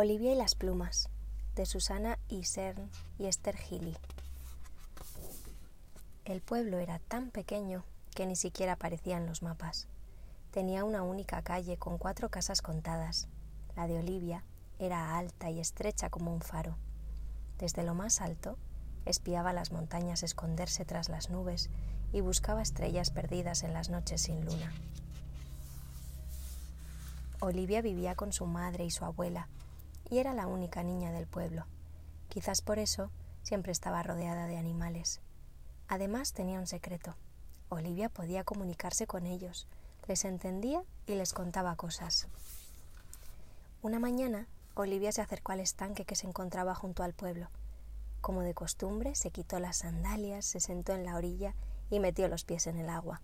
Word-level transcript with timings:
Olivia 0.00 0.32
y 0.32 0.36
las 0.36 0.54
plumas, 0.54 1.08
de 1.56 1.66
Susana 1.66 2.20
Isern 2.28 2.88
y 3.18 3.26
Esther 3.26 3.56
Gili. 3.56 3.96
El 6.24 6.40
pueblo 6.40 6.78
era 6.78 7.00
tan 7.00 7.32
pequeño 7.32 7.82
que 8.14 8.24
ni 8.24 8.36
siquiera 8.36 8.74
aparecía 8.74 9.16
en 9.16 9.26
los 9.26 9.42
mapas. 9.42 9.88
Tenía 10.52 10.84
una 10.84 11.02
única 11.02 11.42
calle 11.42 11.78
con 11.78 11.98
cuatro 11.98 12.28
casas 12.28 12.62
contadas. 12.62 13.26
La 13.74 13.88
de 13.88 13.98
Olivia 13.98 14.44
era 14.78 15.18
alta 15.18 15.50
y 15.50 15.58
estrecha 15.58 16.10
como 16.10 16.32
un 16.32 16.42
faro. 16.42 16.76
Desde 17.58 17.82
lo 17.82 17.94
más 17.94 18.20
alto, 18.20 18.56
espiaba 19.04 19.52
las 19.52 19.72
montañas 19.72 20.22
esconderse 20.22 20.84
tras 20.84 21.08
las 21.08 21.28
nubes 21.28 21.70
y 22.12 22.20
buscaba 22.20 22.62
estrellas 22.62 23.10
perdidas 23.10 23.64
en 23.64 23.72
las 23.72 23.90
noches 23.90 24.22
sin 24.22 24.44
luna. 24.44 24.72
Olivia 27.40 27.82
vivía 27.82 28.14
con 28.14 28.32
su 28.32 28.46
madre 28.46 28.84
y 28.84 28.92
su 28.92 29.04
abuela, 29.04 29.48
y 30.10 30.18
era 30.18 30.34
la 30.34 30.46
única 30.46 30.82
niña 30.82 31.12
del 31.12 31.26
pueblo. 31.26 31.66
Quizás 32.28 32.62
por 32.62 32.78
eso 32.78 33.10
siempre 33.42 33.72
estaba 33.72 34.02
rodeada 34.02 34.46
de 34.46 34.56
animales. 34.56 35.20
Además 35.88 36.32
tenía 36.32 36.58
un 36.58 36.66
secreto. 36.66 37.16
Olivia 37.70 38.08
podía 38.08 38.44
comunicarse 38.44 39.06
con 39.06 39.26
ellos, 39.26 39.66
les 40.06 40.24
entendía 40.24 40.82
y 41.06 41.14
les 41.14 41.32
contaba 41.32 41.76
cosas. 41.76 42.28
Una 43.82 43.98
mañana, 43.98 44.46
Olivia 44.74 45.12
se 45.12 45.20
acercó 45.20 45.52
al 45.52 45.60
estanque 45.60 46.04
que 46.04 46.16
se 46.16 46.26
encontraba 46.26 46.74
junto 46.74 47.02
al 47.02 47.12
pueblo. 47.12 47.48
Como 48.20 48.42
de 48.42 48.54
costumbre, 48.54 49.14
se 49.14 49.30
quitó 49.30 49.60
las 49.60 49.78
sandalias, 49.78 50.44
se 50.44 50.60
sentó 50.60 50.94
en 50.94 51.04
la 51.04 51.16
orilla 51.16 51.54
y 51.90 52.00
metió 52.00 52.28
los 52.28 52.44
pies 52.44 52.66
en 52.66 52.78
el 52.78 52.88
agua. 52.88 53.20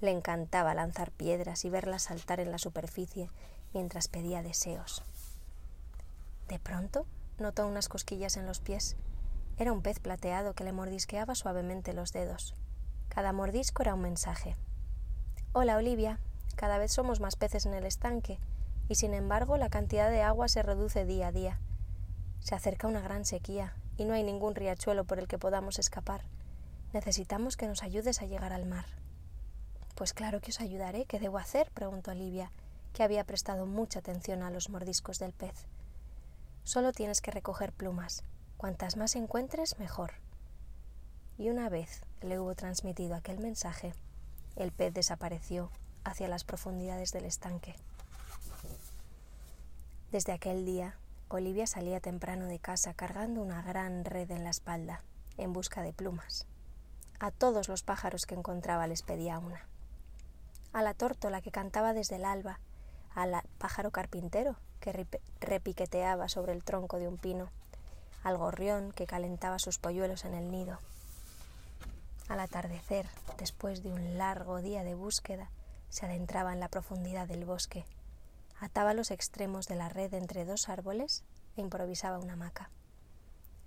Le 0.00 0.10
encantaba 0.10 0.74
lanzar 0.74 1.12
piedras 1.12 1.64
y 1.64 1.70
verlas 1.70 2.02
saltar 2.02 2.40
en 2.40 2.50
la 2.50 2.58
superficie 2.58 3.30
mientras 3.72 4.08
pedía 4.08 4.42
deseos. 4.42 5.04
De 6.52 6.58
pronto 6.58 7.06
notó 7.38 7.66
unas 7.66 7.88
cosquillas 7.88 8.36
en 8.36 8.44
los 8.44 8.60
pies. 8.60 8.96
Era 9.56 9.72
un 9.72 9.80
pez 9.80 10.00
plateado 10.00 10.52
que 10.52 10.64
le 10.64 10.72
mordisqueaba 10.72 11.34
suavemente 11.34 11.94
los 11.94 12.12
dedos. 12.12 12.54
Cada 13.08 13.32
mordisco 13.32 13.80
era 13.80 13.94
un 13.94 14.02
mensaje. 14.02 14.54
Hola, 15.54 15.78
Olivia. 15.78 16.20
Cada 16.54 16.76
vez 16.76 16.92
somos 16.92 17.20
más 17.20 17.36
peces 17.36 17.64
en 17.64 17.72
el 17.72 17.86
estanque, 17.86 18.38
y 18.86 18.96
sin 18.96 19.14
embargo 19.14 19.56
la 19.56 19.70
cantidad 19.70 20.10
de 20.10 20.20
agua 20.20 20.46
se 20.48 20.62
reduce 20.62 21.06
día 21.06 21.28
a 21.28 21.32
día. 21.32 21.58
Se 22.40 22.54
acerca 22.54 22.86
una 22.86 23.00
gran 23.00 23.24
sequía, 23.24 23.74
y 23.96 24.04
no 24.04 24.12
hay 24.12 24.22
ningún 24.22 24.54
riachuelo 24.54 25.04
por 25.04 25.18
el 25.18 25.28
que 25.28 25.38
podamos 25.38 25.78
escapar. 25.78 26.20
Necesitamos 26.92 27.56
que 27.56 27.66
nos 27.66 27.82
ayudes 27.82 28.20
a 28.20 28.26
llegar 28.26 28.52
al 28.52 28.66
mar. 28.66 28.84
Pues 29.94 30.12
claro 30.12 30.42
que 30.42 30.50
os 30.50 30.60
ayudaré. 30.60 31.06
¿Qué 31.06 31.18
debo 31.18 31.38
hacer? 31.38 31.70
preguntó 31.70 32.10
Olivia, 32.10 32.52
que 32.92 33.02
había 33.02 33.24
prestado 33.24 33.64
mucha 33.64 34.00
atención 34.00 34.42
a 34.42 34.50
los 34.50 34.68
mordiscos 34.68 35.18
del 35.18 35.32
pez. 35.32 35.66
Solo 36.64 36.92
tienes 36.92 37.20
que 37.20 37.32
recoger 37.32 37.72
plumas. 37.72 38.22
Cuantas 38.56 38.96
más 38.96 39.16
encuentres, 39.16 39.78
mejor. 39.78 40.12
Y 41.36 41.50
una 41.50 41.68
vez 41.68 42.02
le 42.20 42.38
hubo 42.38 42.54
transmitido 42.54 43.16
aquel 43.16 43.40
mensaje, 43.40 43.94
el 44.54 44.70
pez 44.70 44.94
desapareció 44.94 45.70
hacia 46.04 46.28
las 46.28 46.44
profundidades 46.44 47.10
del 47.10 47.24
estanque. 47.24 47.74
Desde 50.12 50.32
aquel 50.32 50.64
día, 50.64 50.96
Olivia 51.28 51.66
salía 51.66 52.00
temprano 52.00 52.46
de 52.46 52.58
casa 52.58 52.94
cargando 52.94 53.42
una 53.42 53.62
gran 53.62 54.04
red 54.04 54.30
en 54.30 54.44
la 54.44 54.50
espalda, 54.50 55.02
en 55.38 55.52
busca 55.52 55.82
de 55.82 55.92
plumas. 55.92 56.46
A 57.18 57.30
todos 57.30 57.68
los 57.68 57.82
pájaros 57.82 58.26
que 58.26 58.34
encontraba 58.34 58.86
les 58.86 59.02
pedía 59.02 59.38
una. 59.38 59.66
A 60.72 60.82
la 60.82 60.94
tórtola 60.94 61.40
que 61.40 61.50
cantaba 61.50 61.92
desde 61.92 62.16
el 62.16 62.24
alba, 62.24 62.60
al 63.14 63.42
pájaro 63.58 63.90
carpintero 63.90 64.56
que 64.82 65.06
repiqueteaba 65.40 66.28
sobre 66.28 66.52
el 66.52 66.64
tronco 66.64 66.98
de 66.98 67.06
un 67.06 67.16
pino, 67.16 67.50
al 68.24 68.36
gorrión 68.36 68.90
que 68.92 69.06
calentaba 69.06 69.60
sus 69.60 69.78
polluelos 69.78 70.24
en 70.24 70.34
el 70.34 70.50
nido. 70.50 70.78
Al 72.28 72.40
atardecer, 72.40 73.06
después 73.38 73.84
de 73.84 73.92
un 73.92 74.18
largo 74.18 74.60
día 74.60 74.82
de 74.82 74.96
búsqueda, 74.96 75.50
se 75.88 76.06
adentraba 76.06 76.52
en 76.52 76.58
la 76.58 76.68
profundidad 76.68 77.28
del 77.28 77.44
bosque, 77.44 77.84
ataba 78.60 78.92
los 78.92 79.12
extremos 79.12 79.68
de 79.68 79.76
la 79.76 79.88
red 79.88 80.12
entre 80.14 80.44
dos 80.44 80.68
árboles 80.68 81.22
e 81.56 81.60
improvisaba 81.60 82.18
una 82.18 82.32
hamaca. 82.32 82.68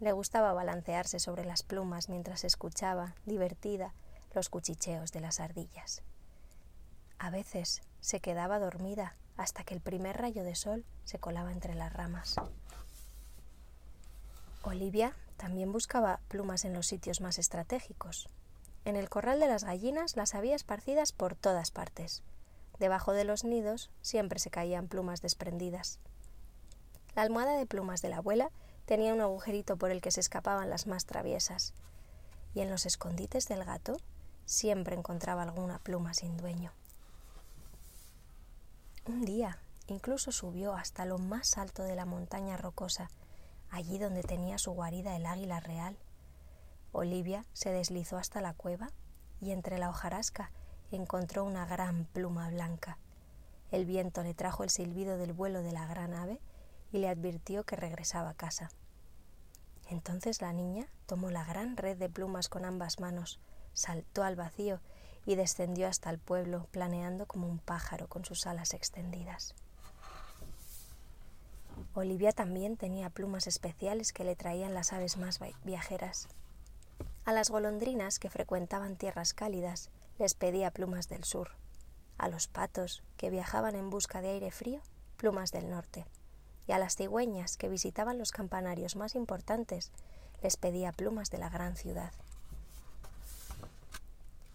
Le 0.01 0.11
gustaba 0.11 0.51
balancearse 0.53 1.19
sobre 1.19 1.45
las 1.45 1.63
plumas 1.63 2.09
mientras 2.09 2.43
escuchaba, 2.43 3.15
divertida, 3.25 3.93
los 4.33 4.49
cuchicheos 4.49 5.13
de 5.13 5.21
las 5.21 5.39
ardillas. 5.39 6.01
A 7.19 7.29
veces 7.29 7.81
se 8.01 8.19
quedaba 8.19 8.59
dormida 8.59 9.15
hasta 9.37 9.63
que 9.63 9.73
el 9.73 9.81
primer 9.81 10.17
rayo 10.17 10.43
de 10.43 10.55
sol 10.55 10.85
se 11.03 11.19
colaba 11.19 11.51
entre 11.51 11.75
las 11.75 11.93
ramas. 11.93 12.35
Olivia 14.63 15.13
también 15.37 15.71
buscaba 15.71 16.19
plumas 16.27 16.65
en 16.65 16.73
los 16.73 16.87
sitios 16.87 17.21
más 17.21 17.37
estratégicos. 17.37 18.29
En 18.83 18.95
el 18.95 19.09
corral 19.09 19.39
de 19.39 19.47
las 19.47 19.63
gallinas 19.63 20.15
las 20.15 20.35
había 20.35 20.55
esparcidas 20.55 21.11
por 21.11 21.35
todas 21.35 21.71
partes. 21.71 22.23
Debajo 22.79 23.13
de 23.13 23.25
los 23.25 23.43
nidos 23.43 23.89
siempre 24.01 24.39
se 24.39 24.49
caían 24.49 24.87
plumas 24.87 25.21
desprendidas. 25.21 25.99
La 27.15 27.21
almohada 27.21 27.57
de 27.57 27.65
plumas 27.65 28.01
de 28.01 28.09
la 28.09 28.17
abuela 28.17 28.51
tenía 28.85 29.13
un 29.13 29.21
agujerito 29.21 29.77
por 29.77 29.91
el 29.91 30.01
que 30.01 30.11
se 30.11 30.19
escapaban 30.19 30.69
las 30.69 30.87
más 30.87 31.05
traviesas. 31.05 31.73
Y 32.53 32.61
en 32.61 32.69
los 32.69 32.85
escondites 32.85 33.47
del 33.47 33.63
gato 33.65 33.97
siempre 34.45 34.95
encontraba 34.95 35.43
alguna 35.43 35.79
pluma 35.79 36.13
sin 36.13 36.37
dueño. 36.37 36.71
Un 39.07 39.23
día 39.23 39.59
incluso 39.85 40.31
subió 40.31 40.73
hasta 40.73 41.05
lo 41.05 41.19
más 41.19 41.59
alto 41.59 41.83
de 41.83 41.95
la 41.95 42.05
montaña 42.05 42.57
rocosa, 42.57 43.11
allí 43.69 43.99
donde 43.99 44.23
tenía 44.23 44.57
su 44.57 44.71
guarida 44.71 45.15
el 45.15 45.27
águila 45.27 45.59
real. 45.59 45.95
Olivia 46.91 47.45
se 47.53 47.71
deslizó 47.71 48.17
hasta 48.17 48.41
la 48.41 48.53
cueva 48.53 48.89
y 49.39 49.51
entre 49.51 49.77
la 49.77 49.89
hojarasca 49.89 50.49
encontró 50.91 51.43
una 51.43 51.67
gran 51.67 52.05
pluma 52.05 52.49
blanca. 52.49 52.97
El 53.71 53.85
viento 53.85 54.23
le 54.23 54.33
trajo 54.33 54.63
el 54.63 54.71
silbido 54.71 55.17
del 55.17 55.33
vuelo 55.33 55.61
de 55.61 55.71
la 55.71 55.85
gran 55.85 56.15
ave 56.15 56.41
y 56.91 56.97
le 56.97 57.07
advirtió 57.07 57.63
que 57.63 57.75
regresaba 57.75 58.29
a 58.29 58.35
casa. 58.35 58.71
Entonces 59.87 60.41
la 60.41 60.51
niña 60.51 60.87
tomó 61.05 61.29
la 61.29 61.43
gran 61.43 61.77
red 61.77 61.95
de 61.97 62.09
plumas 62.09 62.49
con 62.49 62.65
ambas 62.65 62.99
manos, 62.99 63.39
saltó 63.73 64.23
al 64.23 64.35
vacío 64.35 64.79
y 65.25 65.35
descendió 65.35 65.87
hasta 65.87 66.09
el 66.09 66.19
pueblo, 66.19 66.67
planeando 66.71 67.25
como 67.25 67.47
un 67.47 67.59
pájaro 67.59 68.07
con 68.07 68.25
sus 68.25 68.45
alas 68.45 68.73
extendidas. 68.73 69.55
Olivia 71.93 72.31
también 72.31 72.77
tenía 72.77 73.09
plumas 73.09 73.47
especiales 73.47 74.13
que 74.13 74.23
le 74.23 74.35
traían 74.35 74.73
las 74.73 74.93
aves 74.93 75.17
más 75.17 75.39
viajeras. 75.63 76.27
A 77.25 77.33
las 77.33 77.49
golondrinas 77.49 78.19
que 78.19 78.29
frecuentaban 78.29 78.95
tierras 78.97 79.33
cálidas 79.33 79.89
les 80.19 80.35
pedía 80.35 80.71
plumas 80.71 81.09
del 81.09 81.23
sur. 81.23 81.51
A 82.17 82.29
los 82.29 82.47
patos 82.47 83.03
que 83.17 83.29
viajaban 83.29 83.75
en 83.75 83.89
busca 83.89 84.21
de 84.21 84.29
aire 84.29 84.51
frío, 84.51 84.81
plumas 85.17 85.51
del 85.51 85.69
norte. 85.69 86.05
Y 86.67 86.71
a 86.71 86.79
las 86.79 86.95
cigüeñas 86.95 87.57
que 87.57 87.69
visitaban 87.69 88.17
los 88.17 88.31
campanarios 88.31 88.95
más 88.95 89.15
importantes, 89.15 89.91
les 90.41 90.57
pedía 90.57 90.91
plumas 90.91 91.29
de 91.29 91.37
la 91.37 91.49
gran 91.49 91.75
ciudad. 91.75 92.11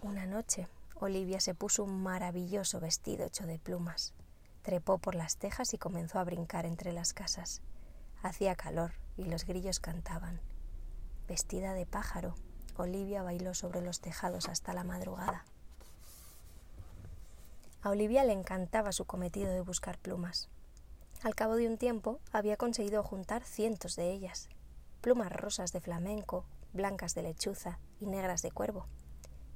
Una 0.02 0.24
noche, 0.24 0.66
Olivia 0.94 1.40
se 1.40 1.54
puso 1.54 1.84
un 1.84 2.02
maravilloso 2.02 2.80
vestido 2.80 3.26
hecho 3.26 3.44
de 3.44 3.58
plumas. 3.58 4.14
Trepó 4.62 4.96
por 4.96 5.14
las 5.14 5.36
tejas 5.36 5.74
y 5.74 5.78
comenzó 5.78 6.18
a 6.18 6.24
brincar 6.24 6.64
entre 6.64 6.94
las 6.94 7.12
casas. 7.12 7.60
Hacía 8.22 8.54
calor 8.54 8.92
y 9.18 9.24
los 9.24 9.44
grillos 9.44 9.78
cantaban. 9.78 10.40
Vestida 11.28 11.74
de 11.74 11.84
pájaro, 11.84 12.34
Olivia 12.78 13.22
bailó 13.22 13.52
sobre 13.52 13.82
los 13.82 14.00
tejados 14.00 14.48
hasta 14.48 14.72
la 14.72 14.84
madrugada. 14.84 15.44
A 17.82 17.90
Olivia 17.90 18.24
le 18.24 18.32
encantaba 18.32 18.92
su 18.92 19.04
cometido 19.04 19.52
de 19.52 19.60
buscar 19.60 19.98
plumas. 19.98 20.48
Al 21.22 21.34
cabo 21.34 21.56
de 21.56 21.68
un 21.68 21.76
tiempo 21.76 22.20
había 22.32 22.56
conseguido 22.56 23.02
juntar 23.02 23.44
cientos 23.44 23.96
de 23.96 24.10
ellas, 24.12 24.48
plumas 25.02 25.30
rosas 25.30 25.72
de 25.72 25.82
flamenco, 25.82 26.46
blancas 26.72 27.14
de 27.14 27.22
lechuza 27.22 27.78
y 28.00 28.06
negras 28.06 28.40
de 28.40 28.50
cuervo 28.50 28.86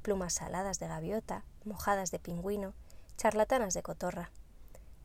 plumas 0.04 0.34
saladas 0.34 0.78
de 0.78 0.86
gaviota, 0.86 1.46
mojadas 1.64 2.10
de 2.10 2.18
pingüino, 2.18 2.74
charlatanas 3.16 3.72
de 3.72 3.82
cotorra, 3.82 4.30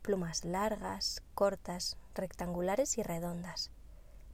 plumas 0.01 0.43
largas, 0.43 1.23
cortas, 1.35 1.95
rectangulares 2.13 2.97
y 2.97 3.03
redondas, 3.03 3.71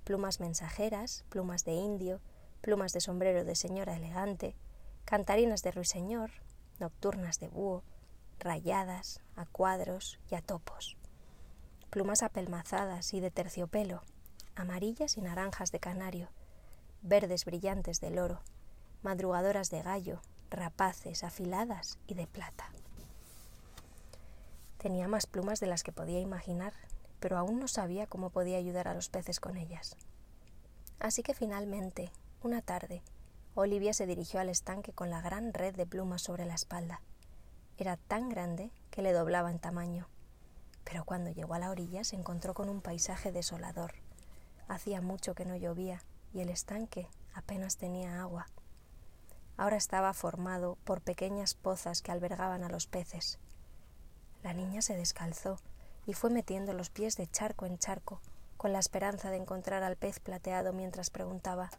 plumas 0.05 0.39
mensajeras, 0.39 1.23
plumas 1.29 1.65
de 1.65 1.73
indio, 1.73 2.19
plumas 2.61 2.93
de 2.93 2.99
sombrero 2.99 3.45
de 3.45 3.53
señora 3.55 3.95
elegante, 3.95 4.55
cantarinas 5.05 5.61
de 5.61 5.69
ruiseñor, 5.69 6.31
nocturnas 6.79 7.39
de 7.39 7.47
búho, 7.47 7.83
rayadas, 8.39 9.21
a 9.35 9.45
cuadros 9.45 10.19
y 10.31 10.35
a 10.35 10.41
topos, 10.41 10.97
plumas 11.91 12.23
apelmazadas 12.23 13.13
y 13.13 13.19
de 13.19 13.29
terciopelo, 13.29 14.01
amarillas 14.55 15.15
y 15.17 15.21
naranjas 15.21 15.71
de 15.71 15.79
canario, 15.79 16.29
verdes 17.03 17.45
brillantes 17.45 18.01
de 18.01 18.09
loro, 18.09 18.41
madrugadoras 19.03 19.69
de 19.69 19.83
gallo, 19.83 20.21
rapaces, 20.55 21.23
afiladas 21.23 21.99
y 22.07 22.13
de 22.13 22.27
plata. 22.27 22.69
Tenía 24.77 25.07
más 25.07 25.25
plumas 25.25 25.59
de 25.59 25.67
las 25.67 25.83
que 25.83 25.91
podía 25.91 26.19
imaginar, 26.19 26.73
pero 27.19 27.37
aún 27.37 27.59
no 27.59 27.67
sabía 27.67 28.07
cómo 28.07 28.29
podía 28.29 28.57
ayudar 28.57 28.87
a 28.87 28.93
los 28.93 29.09
peces 29.09 29.39
con 29.39 29.57
ellas. 29.57 29.97
Así 30.99 31.23
que 31.23 31.33
finalmente, 31.33 32.11
una 32.41 32.61
tarde, 32.61 33.01
Olivia 33.55 33.93
se 33.93 34.05
dirigió 34.05 34.39
al 34.39 34.49
estanque 34.49 34.91
con 34.91 35.09
la 35.09 35.21
gran 35.21 35.53
red 35.53 35.75
de 35.75 35.85
plumas 35.85 36.21
sobre 36.21 36.45
la 36.45 36.55
espalda. 36.55 37.01
Era 37.77 37.97
tan 37.97 38.29
grande 38.29 38.71
que 38.91 39.01
le 39.01 39.11
doblaba 39.11 39.49
en 39.49 39.59
tamaño. 39.59 40.07
Pero 40.83 41.03
cuando 41.03 41.31
llegó 41.31 41.53
a 41.53 41.59
la 41.59 41.69
orilla 41.69 42.03
se 42.03 42.15
encontró 42.15 42.53
con 42.53 42.69
un 42.69 42.81
paisaje 42.81 43.31
desolador. 43.31 43.93
Hacía 44.67 45.01
mucho 45.01 45.35
que 45.35 45.45
no 45.45 45.55
llovía 45.55 46.03
y 46.33 46.41
el 46.41 46.49
estanque 46.49 47.07
apenas 47.33 47.77
tenía 47.77 48.21
agua. 48.21 48.47
Ahora 49.57 49.77
estaba 49.77 50.13
formado 50.13 50.77
por 50.83 51.01
pequeñas 51.01 51.53
pozas 51.53 52.01
que 52.01 52.11
albergaban 52.11 52.63
a 52.63 52.69
los 52.69 52.87
peces. 52.87 53.39
La 54.43 54.53
niña 54.53 54.81
se 54.81 54.95
descalzó 54.95 55.57
y 56.05 56.13
fue 56.13 56.29
metiendo 56.29 56.73
los 56.73 56.89
pies 56.89 57.17
de 57.17 57.27
charco 57.27 57.65
en 57.65 57.77
charco, 57.77 58.19
con 58.57 58.73
la 58.73 58.79
esperanza 58.79 59.31
de 59.31 59.37
encontrar 59.37 59.83
al 59.83 59.95
pez 59.95 60.19
plateado 60.19 60.73
mientras 60.73 61.09
preguntaba 61.09 61.69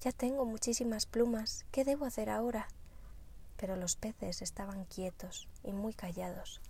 Ya 0.00 0.12
tengo 0.12 0.44
muchísimas 0.44 1.06
plumas, 1.06 1.66
¿qué 1.70 1.84
debo 1.84 2.04
hacer 2.04 2.30
ahora? 2.30 2.68
Pero 3.56 3.76
los 3.76 3.96
peces 3.96 4.40
estaban 4.40 4.84
quietos 4.84 5.48
y 5.62 5.72
muy 5.72 5.92
callados. 5.92 6.60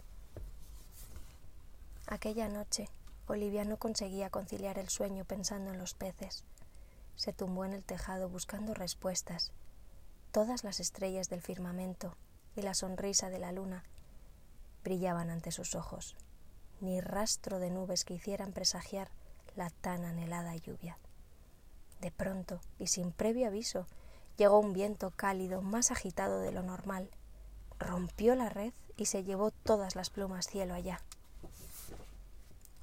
Aquella 2.07 2.49
noche, 2.49 2.89
Olivia 3.29 3.65
no 3.65 3.77
conseguía 3.77 4.31
conciliar 4.31 4.79
el 4.79 4.89
sueño 4.89 5.25
pensando 5.25 5.71
en 5.71 5.79
los 5.79 5.95
peces. 5.95 6.43
Se 7.15 7.33
tumbó 7.33 7.65
en 7.65 7.73
el 7.73 7.85
tejado 7.85 8.29
buscando 8.29 8.75
respuestas. 8.75 9.53
Todas 10.33 10.63
las 10.63 10.79
estrellas 10.79 11.29
del 11.29 11.43
firmamento 11.43 12.17
y 12.55 12.63
la 12.63 12.75
sonrisa 12.75 13.31
de 13.31 13.39
la 13.39 13.53
luna 13.53 13.85
brillaban 14.85 15.29
ante 15.29 15.51
sus 15.51 15.75
ojos, 15.75 16.17
ni 16.81 17.01
rastro 17.01 17.59
de 17.59 17.71
nubes 17.71 18.05
que 18.05 18.15
hicieran 18.15 18.53
presagiar 18.53 19.11
la 19.57 19.71
tan 19.71 20.05
anhelada 20.05 20.55
lluvia. 20.57 20.99
De 22.01 22.11
pronto, 22.11 22.61
y 22.79 22.87
sin 22.87 23.13
previo 23.13 23.49
aviso, 23.49 23.87
llegó 24.37 24.59
un 24.59 24.73
viento 24.73 25.11
cálido 25.11 25.63
más 25.63 25.91
agitado 25.91 26.41
de 26.41 26.53
lo 26.53 26.63
normal, 26.63 27.11
rompió 27.79 28.35
la 28.35 28.49
red 28.49 28.73
y 28.97 29.07
se 29.07 29.25
llevó 29.25 29.51
todas 29.51 29.97
las 29.97 30.11
plumas 30.11 30.47
cielo 30.47 30.75
allá. 30.75 31.01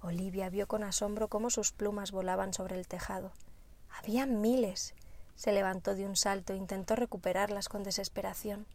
Olivia 0.01 0.49
vio 0.49 0.67
con 0.67 0.83
asombro 0.83 1.27
cómo 1.29 1.49
sus 1.49 1.71
plumas 1.71 2.11
volaban 2.11 2.53
sobre 2.53 2.77
el 2.77 2.87
tejado. 2.87 3.31
Había 3.89 4.25
miles. 4.25 4.93
Se 5.37 5.51
levantó 5.51 5.93
de 5.93 6.05
un 6.05 6.15
salto 6.15 6.51
e 6.51 6.57
intentó 6.57 6.95
recuperarlas 6.95 7.69
con 7.69 7.83
desesperación, 7.83 8.65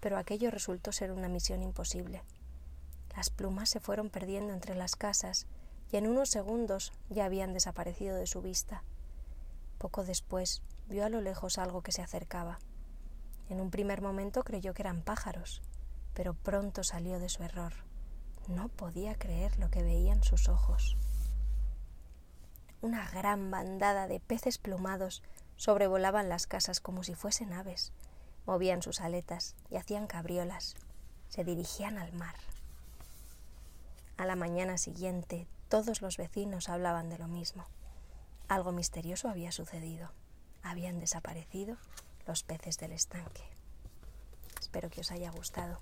pero 0.00 0.18
aquello 0.18 0.50
resultó 0.50 0.90
ser 0.90 1.12
una 1.12 1.28
misión 1.28 1.62
imposible. 1.62 2.24
Las 3.16 3.30
plumas 3.30 3.70
se 3.70 3.78
fueron 3.78 4.10
perdiendo 4.10 4.52
entre 4.52 4.74
las 4.74 4.96
casas 4.96 5.46
y 5.92 5.96
en 5.96 6.08
unos 6.08 6.28
segundos 6.28 6.92
ya 7.08 7.24
habían 7.24 7.52
desaparecido 7.52 8.16
de 8.16 8.26
su 8.26 8.42
vista. 8.42 8.82
Poco 9.78 10.04
después 10.04 10.62
vio 10.88 11.04
a 11.04 11.08
lo 11.08 11.20
lejos 11.20 11.56
algo 11.56 11.82
que 11.82 11.92
se 11.92 12.02
acercaba. 12.02 12.58
En 13.48 13.60
un 13.60 13.70
primer 13.70 14.02
momento 14.02 14.42
creyó 14.42 14.74
que 14.74 14.82
eran 14.82 15.02
pájaros, 15.02 15.62
pero 16.14 16.34
pronto 16.34 16.82
salió 16.82 17.20
de 17.20 17.28
su 17.28 17.44
error. 17.44 17.74
No 18.48 18.68
podía 18.68 19.14
creer 19.14 19.56
lo 19.60 19.70
que 19.70 19.84
veían 19.84 20.24
sus 20.24 20.48
ojos. 20.48 20.96
Una 22.80 23.08
gran 23.10 23.52
bandada 23.52 24.08
de 24.08 24.18
peces 24.18 24.58
plumados 24.58 25.22
sobrevolaban 25.56 26.28
las 26.28 26.46
casas 26.46 26.80
como 26.80 27.02
si 27.02 27.14
fuesen 27.14 27.52
aves, 27.52 27.92
movían 28.46 28.82
sus 28.82 29.00
aletas 29.00 29.54
y 29.70 29.76
hacían 29.76 30.06
cabriolas, 30.06 30.76
se 31.28 31.44
dirigían 31.44 31.98
al 31.98 32.12
mar. 32.12 32.34
A 34.16 34.26
la 34.26 34.36
mañana 34.36 34.78
siguiente 34.78 35.46
todos 35.68 36.02
los 36.02 36.18
vecinos 36.18 36.68
hablaban 36.68 37.08
de 37.08 37.18
lo 37.18 37.28
mismo. 37.28 37.66
Algo 38.46 38.72
misterioso 38.72 39.30
había 39.30 39.52
sucedido. 39.52 40.10
Habían 40.62 41.00
desaparecido 41.00 41.78
los 42.26 42.42
peces 42.42 42.76
del 42.76 42.92
estanque. 42.92 43.42
Espero 44.60 44.90
que 44.90 45.00
os 45.00 45.10
haya 45.10 45.30
gustado. 45.30 45.78